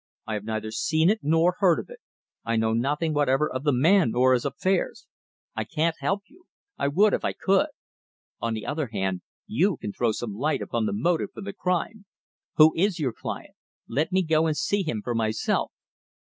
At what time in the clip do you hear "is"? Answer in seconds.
12.75-12.97